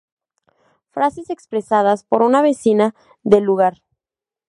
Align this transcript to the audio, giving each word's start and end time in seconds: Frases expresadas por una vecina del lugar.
Frases 0.89 1.29
expresadas 1.29 2.03
por 2.03 2.23
una 2.23 2.41
vecina 2.41 2.95
del 3.21 3.43
lugar. 3.43 3.83